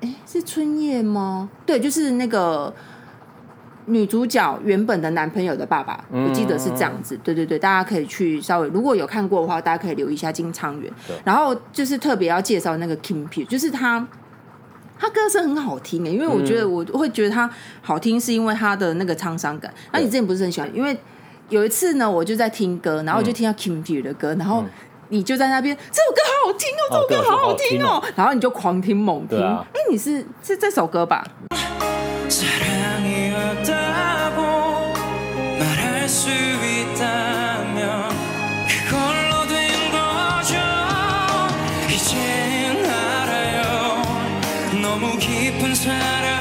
[0.00, 1.50] 哎，是春夜吗？
[1.66, 2.72] 对，就是那个。
[3.88, 7.18] 女主角原本的男朋友的爸爸，我记得是这样子。
[7.24, 10.92] 对对对，大家可以去稍微，如果有看过的话，大家可以留意一下金昌元。
[11.24, 14.06] 然后就是特别要介绍那个 Kim Pil，就是他，
[14.98, 19.72] 他歌声很好听诶，因为我觉得我会觉得他好听，是因为他的那个沧桑感。
[19.92, 20.70] 那你之前不是很喜欢？
[20.74, 20.96] 因为
[21.48, 24.62] 有一次呢，我就在听歌，然后我就听到 Kim Pil 的歌，然后
[25.08, 29.42] 你就在那边，这首歌好好听哦，这首歌好好听哦，然后你就狂听猛听。
[29.42, 31.24] 哎，你是是这首歌吧？
[45.88, 46.37] 他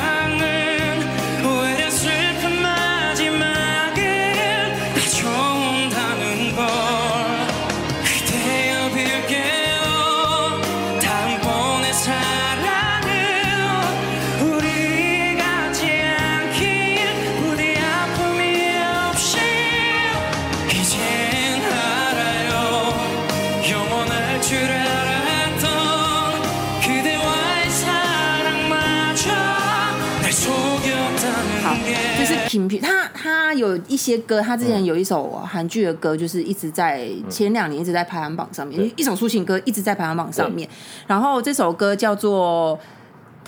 [33.68, 40.68] 有一些歌，他之前有一首韩剧的歌，就是一直在前两年一直在排行榜上面，一首抒情歌一直在排行榜上面。
[41.06, 42.80] 然后这首歌叫做。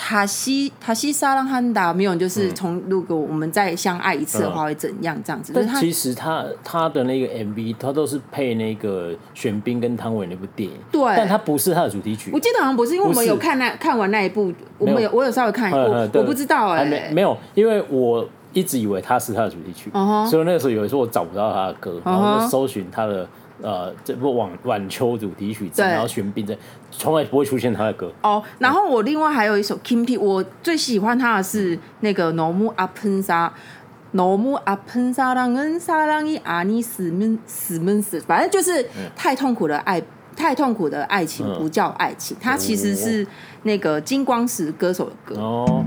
[0.01, 5.51] 塔西塔西沙浪汉达没有，就是从如果我们再相爱一次的话会怎样这样子？
[5.53, 12.31] 但其实他他的那个 MV，他都是配那个玄彬跟汤唯那部电影，对，但他不是他的主题曲。
[12.33, 15.81] 我记得好像不是，因为我们有看那看完那一部，我们有我有稍微看过，
[16.13, 19.91] 我不知道哎，没没有，因为我一直以为他是他的主题曲，
[20.29, 23.27] 所以那个时候有的时候我找不到他的歌，然后就搜寻他的。
[23.61, 26.57] 呃，这部晚晚秋主题曲，然后玄彬的，
[26.91, 28.09] 从来不会出现他的歌。
[28.21, 33.49] 哦，然后我另外还有一首 Kim P，我最喜欢他的是那个 Nomu Apensa
[34.13, 40.01] Nomu Apensa Rangen Sarangi Ani Smen Smen S，反正就是太痛苦的爱，
[40.37, 43.27] 太痛苦的爱情不叫爱情，它其实是
[43.63, 45.35] 那个金光石歌手的歌。
[45.35, 45.85] 哦。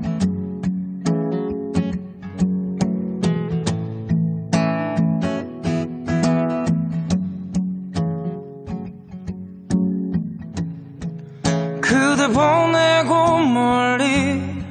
[12.22, 14.62] 날들 보내고 멀리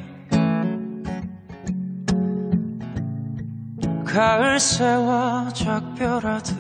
[4.06, 6.56] 가을 새와 작별하듯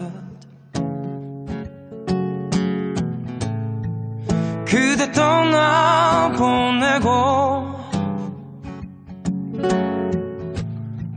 [4.65, 6.71] 그대 떠나보내고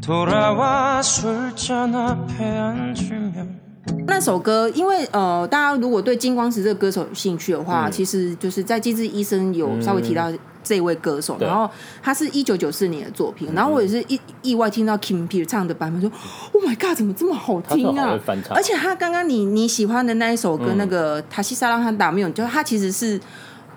[0.00, 3.63] 돌아와 술잔 앞에 앉으면
[4.06, 10.32] 那首歌，因为呃，大家如果对金光石这个歌手有兴趣的话，嗯、其实就是在《机智医生》有稍微提到
[10.62, 11.68] 这位歌手，嗯、然后
[12.02, 16.12] 他是一九九四年的作品，然后我也是意意外听到 Kim 唱的版本，说、嗯、
[16.52, 18.18] ：“Oh my God，怎么这么好听啊！”
[18.50, 23.20] 而且他刚刚你你喜欢的那一首歌，嗯、那个《塔西萨拉汉达米》，就他其实是。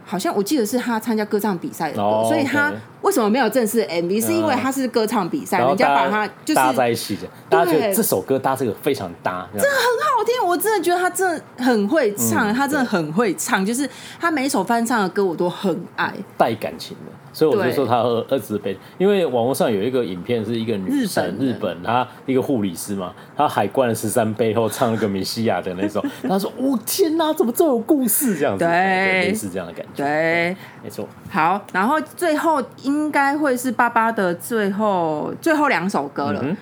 [0.09, 4.25] 好像我记得是他参加歌唱比赛的歌，oh, 所以他为什么没有正式 MV？
[4.25, 7.23] 是因为他是歌唱比赛，人家把他就是搭在一起的。
[7.49, 10.47] 大家觉得这首歌搭这个非常搭，真的很好听。
[10.47, 13.87] 我真的觉得他真的很会唱，嗯、他真的很会唱，就是
[14.17, 17.11] 他每一首翻唱的歌我都很爱，带感情的。
[17.37, 31.07] 所以我就说他喝二十杯，因为网络上有一个影片，是一个女生，日本，她一个护理师嘛，她海灌了十三杯后唱那个米西亚的那首， 她说：“我、哦、天哪，怎么这么有故事？”这样子，对，类似这样的感觉，对，没错。
[31.29, 36.39] 好，然后最后应该会是爸爸的最后最后两首歌了。
[36.43, 36.57] 嗯、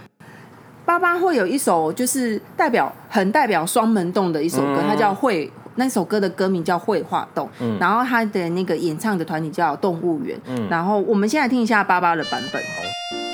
[0.84, 5.50] 爸爸会有一首就是代表很代表双门洞的一首歌，嗯、它叫会。
[5.76, 12.62] 那首歌的歌名叫《绘画洞》，嗯，然后他的那个演唱的团体叫动物园，嗯，然后我们现在听一下爸爸的版本。
[12.62, 13.25] 我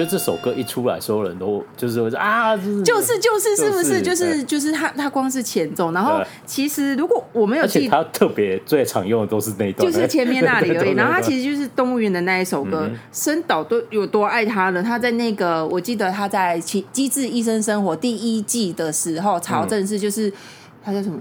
[0.00, 10.92] 觉得这首歌一出来，所有人都就是会说啊，就是就是就是是不是就是就是他他光是前奏，然后其实如果我没有记，他特别最常用的都是那一段，就是前面那里 而已。
[10.92, 14.82] 然后他其实就是动物园的那一首歌，深岛都有多爱他了。
[14.82, 16.58] 他在那个我记得他在
[16.92, 20.32] 《机智医生生活》第一季的时候，曹正是就是
[20.82, 21.18] 他叫什么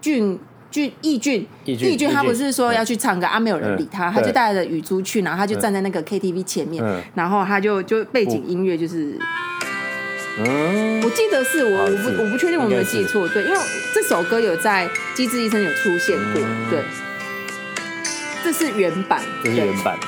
[0.00, 0.38] 俊。
[0.70, 9.18] 俊义俊，义俊他不是说要去唱歌啊，没有人理他，他就带着雨珠去，然后他就站在那个 KTV 前面，然后他就就背景音乐就是，
[10.38, 13.58] 嗯，我记得是我我不我不确定我没有记错，对，因为
[13.92, 16.40] 这首歌有在《机智医生》有出现过，
[16.70, 16.84] 对，
[18.44, 20.06] 这是原版，这是原版的，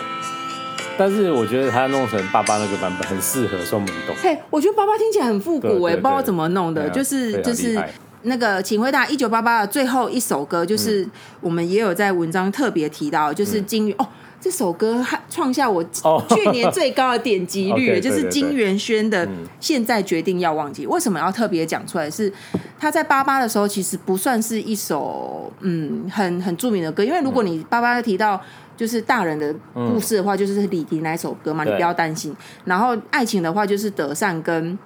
[0.96, 7.82] 但是我觉得他弄成爸爸那个版本很适合双门洞，嘿，我觉得爸爸听起来很复古哎，不知道怎么弄的，就是就是。
[8.22, 11.06] 那个，请回答一九八八的最后一首歌，就是
[11.40, 14.08] 我们也有在文章特别提到，就是金鱼、嗯、哦，
[14.40, 15.82] 这首歌还创下我
[16.28, 19.26] 去年最高的点击率， 就是金元轩的
[19.58, 20.86] 《现在决定要忘记》。
[20.88, 22.08] 为什么要特别讲出来？
[22.08, 22.32] 是
[22.78, 28.40] 他在八八的时候，其实不算是一首嗯很很著名的歌，因为如果你八八提到
[28.76, 32.32] 就是大人的故事的话，就是李迪那首歌嘛，你不要担心。
[32.64, 34.78] 然后爱情的话，就是德善跟。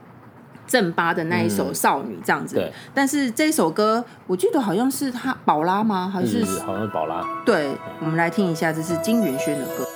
[0.66, 2.72] 正八的那一首少女这样子，对。
[2.92, 6.10] 但是这首歌，我记得好像是他宝拉吗？
[6.12, 7.24] 还是好像是宝拉？
[7.44, 9.86] 对，我们来听一下，这是金元轩的歌。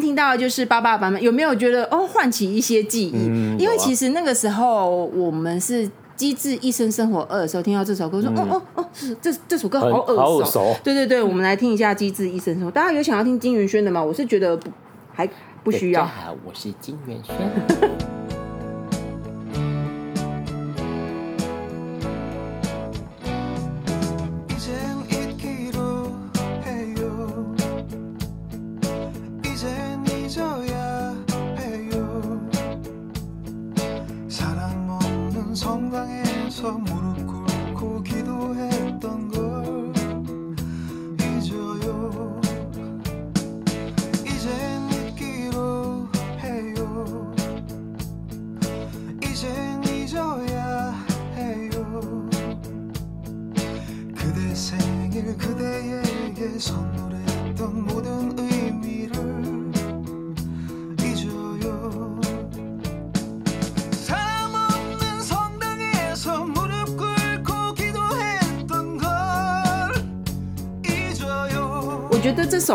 [0.00, 3.12] 听到就是爸爸版本，有没有觉得哦，唤起一些记忆？
[3.16, 8.88] 嗯、因为其实那个时候我们是《机智一生生活二》的时候听到这首歌，说、嗯、哦哦哦，
[9.20, 10.36] 这这首歌好耳熟。
[10.36, 10.76] 耳熟。
[10.84, 12.70] 对对对，我们来听一下《机智一生生活》。
[12.72, 14.02] 大家有想要听金元轩的吗？
[14.02, 14.70] 我是觉得不
[15.12, 15.28] 还
[15.64, 16.02] 不需要。
[16.02, 18.07] 大家好，我是金元轩。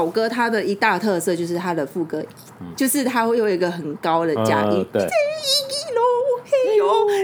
[0.03, 2.21] 首歌它的一大特色就是它的副歌，
[2.59, 4.85] 嗯、就是它会有一个很高的假音，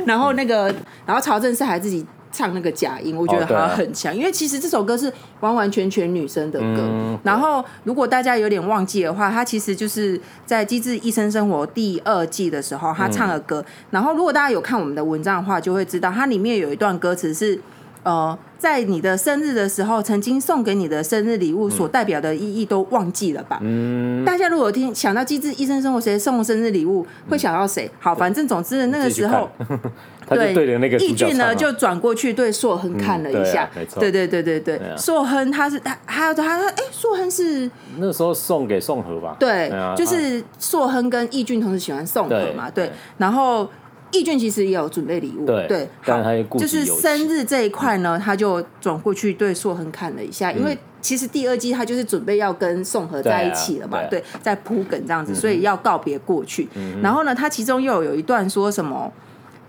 [0.06, 0.74] 然后那个，
[1.06, 2.06] 然后曹政奭还自己。
[2.32, 6.78] 唱那个假音，我觉得他很强，因为其实这首歌是完完全全女生的歌。
[6.78, 13.60] 嗯、然后，如果大家有点忘记的话，他其实就是在《机智医生生活》第二季的时候，他唱的歌。
[13.62, 17.60] 嗯、然后，如果大家有看我们的文章的话，就会知道它里面有一段歌词是。
[18.04, 23.58] 呃，在你的生日的时候，曾经送给你的生日礼物所代表的意义都忘记了吧？
[23.64, 27.90] 嗯，大家如果听想到机智医生生活谁送生日礼物，会想到谁？
[28.00, 29.50] 好，反正总之那个时候，
[30.30, 39.38] 对对的那个易俊呢就转过去对硕亨看了一下，对对对对对，硕亨他是他他他说哎，硕亨是那时候送给宋和吧？
[39.40, 42.70] 对，就是硕亨跟易俊同时喜欢宋和嘛？
[42.70, 43.70] 对，然后。
[44.12, 46.24] 易俊其实也有准备礼物，对，对好，
[46.58, 56.68] 就是生日这一块呢，他就转过去对硕亨看了一下，嗯、因为其实第二季他就是准备要跟宋和在一起了嘛，对，啊对，对，在铺梗这样子，所以要告别过去。
[56.76, 59.12] 嗯、然后呢，他其中又有一段说什么？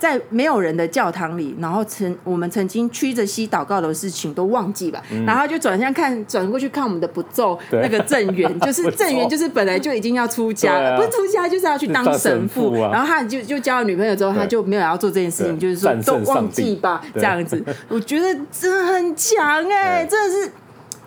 [0.01, 20.53] 在没有人的教堂里，然后曾我们曾经屈着膝祷告的事情都忘记吧，嗯、然后就转向看，转过去看我们的不奏那个正缘，就是 正缘，就是本来就已经要出家，啊、不是出家就是要去当神父，啊、然后他就就交了女朋友之后，他就没有要做这件事情，就是说都忘记吧，这样子，我觉得真的很强哎、欸，真的是。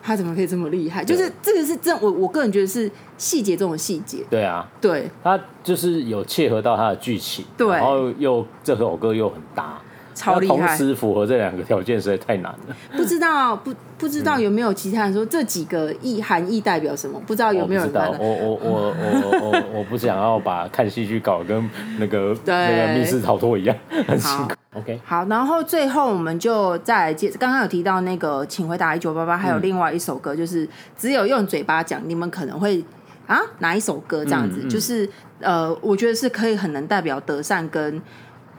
[0.05, 1.03] 他怎么可以这么厉害？
[1.05, 4.17] 就是这个是真，我我个人觉得是细节中的细节。
[4.29, 9.81] 对啊，对，他就是有切合到他的剧情，对，然后又这首歌又很搭，
[10.13, 10.55] 超厉害。
[10.55, 12.75] 同时符合这两个条件实在太难了。
[12.95, 17.21] 不知道不不知道有没有其他人说这几个意含义代表什么？
[17.25, 17.89] 不知道有没有人？
[17.89, 23.75] 知道我我我我我我不想要把看戏剧搞跟那个 那个密室逃脱一样，
[24.07, 24.53] 很辛苦。
[24.75, 32.83] OK，好，然后最后我们就再来接，刚刚有提到那个，请回答一九八八，还有另外一首歌，就是只有用嘴巴讲，你们可能会
[33.27, 34.67] 啊哪一首歌这样子？
[34.67, 35.07] 就是
[35.39, 38.01] 呃，我觉得是可以很能代表德善跟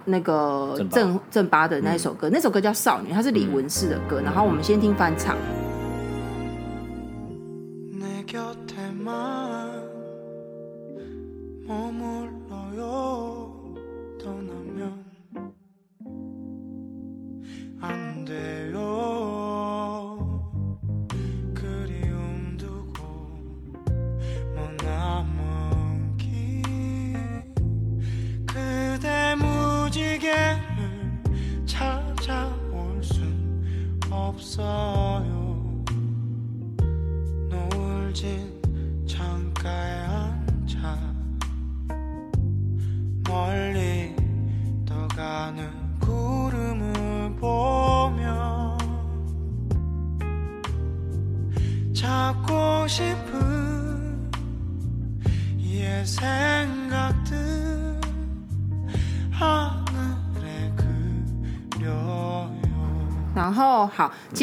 [0.04, 5.36] 那个正正八的那一首歌，那首歌叫《少女》，它是李文世的歌，然后我们先听翻唱。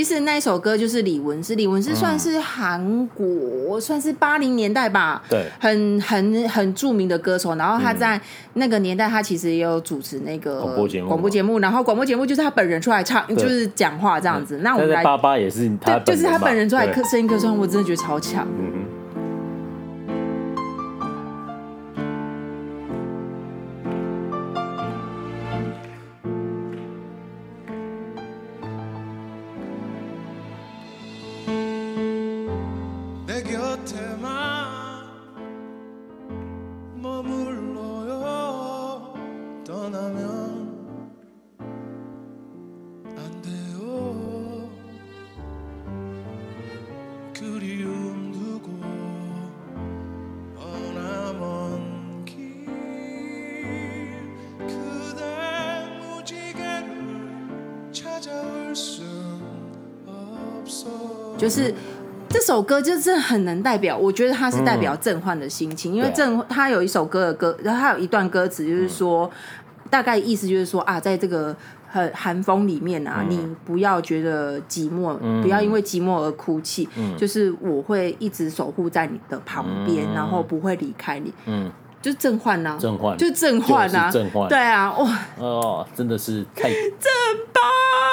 [0.01, 7.53] 其实那一首歌就是李文诗，李文诗算是韩国，嗯、算是八零年代吧，对，很很很著名的歌手。
[7.53, 8.19] 然后他在
[8.55, 11.59] 那个年代，他其实也有主持那个广播节目，广播节目。
[11.59, 14.57] 然后广播节目就是他本人出来唱，就是讲话这样子。
[14.57, 18.47] 嗯、那我们来，爸爸也是他，对，就是他本人出来声音客串，我真的觉得超强。
[18.59, 18.80] 嗯
[61.41, 61.73] 就是
[62.29, 69.31] 这首歌，就是很能代表，我觉得它是代表郑焕的心情，嗯、因为郑他有一首歌的歌，然后他有一段歌词，就是说，嗯、
[69.89, 71.55] 大概意思就是说啊，在这个
[71.89, 81.33] 很寒风里面啊，嗯、你不要觉得寂寞，嗯、不要因为寂寞而哭泣，嗯、就是我会一直守护在你的旁边，嗯、然后不会离开你。
[81.47, 81.71] 嗯。
[82.01, 86.67] 就是郑焕呐，郑焕，就郑焕呐，郑焕，对啊，哇，哦，真的是太
[86.99, 87.11] 郑
[87.53, 87.61] 八，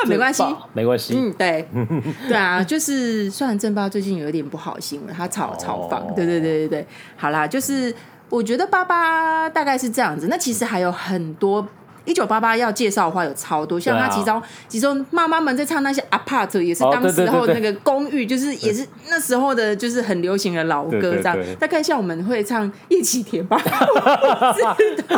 [0.07, 0.43] 没关系，
[0.73, 1.69] 没关系，嗯，对，
[2.29, 6.87] 对啊，就是虽然正八最近有一点不好新闻，他炒炒房，对对对对对，
[7.17, 7.95] 好啦，就是
[8.29, 11.67] 我觉得八八大概是这样子，那其实还有很多。
[12.09, 21.37] 一九八八要介绍的话有超多，像他其中其中妈妈们在唱那些 apart 也是当时候那个公寓，就是也是那时候的，就是很流行的老歌这样。
[21.61, 23.61] 大概像我们会唱叶启田吧，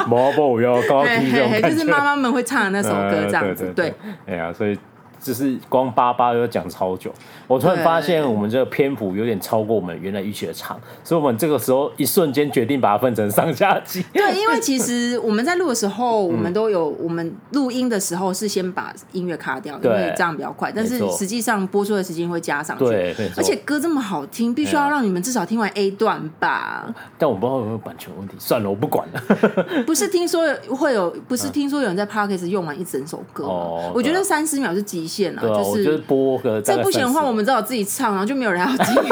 [0.08, 3.94] 毛不要高听就是妈妈们会唱的那首歌这样子，对。
[4.26, 4.76] 哎呀，所以。
[5.20, 7.12] 就是光八八要讲超久，
[7.46, 14.02] 我突然发现我们这个篇幅有点超过我们原来预期的长，所以我们这个时候一瞬间决定把它分成上下集。
[14.14, 20.72] 对，因为其实我们在录的时候，我们都有我们录音的时候是先把音乐卡掉，因为这样比较快。
[20.74, 22.86] 但是实际上播出的时间会加上去。
[22.86, 26.94] 对，而且歌这么好听，必须要让你们至少听完 A 段吧。
[27.18, 29.22] 但我不知道有没有版权问题，算了，我不管了。
[29.84, 33.92] 不是听说会有，不是听说有人在 Parkes 用完一整首歌吗？
[33.94, 35.09] 我觉得三十秒是极。
[35.40, 36.60] 对啊，就是播个。
[36.62, 38.94] 这不行的话，我们只好自己唱，然后就没有人要听。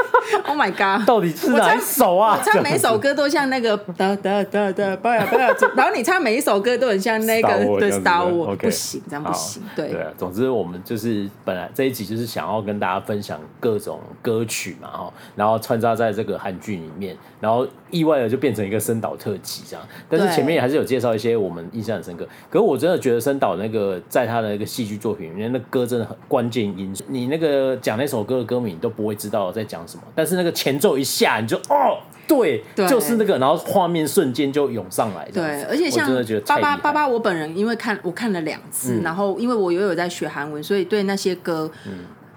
[0.44, 1.07] Oh my god！
[1.07, 2.38] 到底是哪一首啊？
[2.38, 5.49] 我唱每一首歌都像那个哒哒哒哒，不要不要。
[5.76, 9.62] 然后你唱每一首歌都很像那个对 Star Wars，不行，这样不行。
[9.74, 19.86] 对对啊，总之我们就是本来这一集就是想要跟大家分享各种歌曲嘛，哈，然后穿插在这个韩剧里面，然后意外的就变成一个森岛特辑这样。
[20.09, 22.26] 但是前面也还是有介绍一些我们印象很深刻。
[22.51, 27.05] 可是我真的觉得森岛那个在他的那个戏剧作品里面，那歌真的很关键因素。
[27.09, 35.28] 你那个讲那首歌的歌名，你都不会知道在讲什么，但是那个前奏一下，你就哦，对，对就是那个，然后画面瞬间就涌上来。
[35.32, 36.11] 对，而且像
[36.47, 41.70] 爸爸爸爸，我本人因为看我看了两次，嗯、然后因为我又有在学韩文，所以对那些歌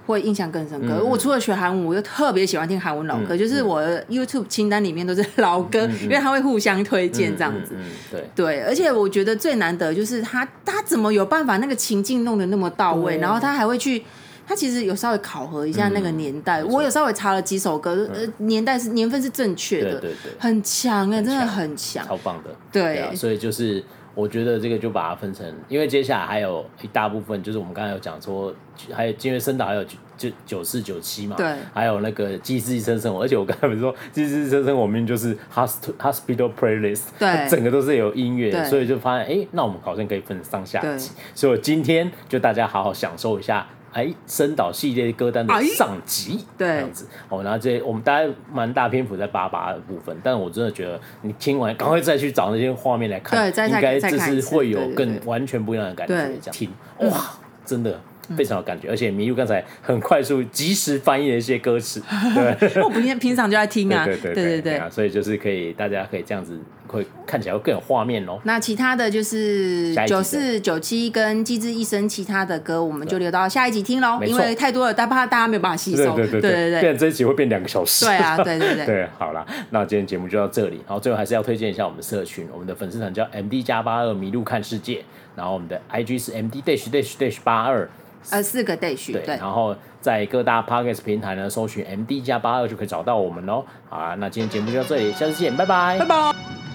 [0.06, 0.96] 会印象更深刻。
[1.00, 7.76] 嗯、我除了学韩文，我又特别喜欢听韩文老歌，嗯、就是我的 YouTube 清单里面都是老歌，嗯、因为他会互相推荐这样子。
[8.10, 14.04] 对对，而且我觉得最难得就是他他怎么有办法那个情境弄得那么到位，然后他还会去。
[14.44, 23.82] 他其实有稍微考核一下那个年代，我有稍微查了几首歌，呃，年代是年份是正确的，对对对，很强哎，真的很强，超棒的，对，所以就是
[24.14, 28.54] 我觉得这个就把它分成，因为接下来还有一大部分，就是我们刚才有讲说，
[28.92, 29.84] 还有因为升岛还有
[30.18, 43.68] 九九四九七嘛，对，还有那个机智医生生活，而且我刚才不是说机智医生生活明明就是 hospital hospital playlist，对， 整个都是有音乐，所以就发现哎，那我们好像可以分上下集，所以我今天就大家好好享受一下。
[43.94, 56.14] 哎，深岛系列歌单的上集，对，这样子，哦，然后这些我们大概蛮大篇幅在八八的部分，但我真的觉得你听完，赶快再去找那些画面来看，对，应该这是会有更完全不一样的感觉。
[56.14, 56.52] 这样。
[56.52, 57.18] 听，哇，
[57.66, 58.00] 真的
[58.38, 62.02] 非常有感觉，而且麋鹿刚才很快速、及时翻译了一些歌词，
[62.34, 66.60] 对，我平常平常就在听啊，对对对对，所以就是可以，大家可以这样子。
[66.88, 68.38] 会看起来会更有画面哦。
[68.44, 74.20] 那其他的就是九四九七跟《机智医生》其他的歌，我们就留到下一集听喽。
[74.22, 76.14] 因为太多了，但怕大家没有办法吸收。
[76.18, 78.04] 对对对对对，变这一集会变两个小时。
[78.04, 78.86] 对啊，对对对。
[78.86, 80.82] 对， 好了，那今天节目就到这里。
[80.86, 85.02] 然后最后还是要推荐一下我们社群，我们的粉丝团叫 MD 加八二麋鹿看世界，
[85.34, 87.90] 然后我们的 IG 是 MD dash dash dash 八二，
[88.30, 89.38] 呃，四个 dash 对。
[89.38, 93.66] 然后在各大 Podcast 平台呢，搜寻 MD 加八二就可以找到我们喽。
[93.90, 96.71] 好啦，那今天节目就到这里，下次见，拜拜，拜拜。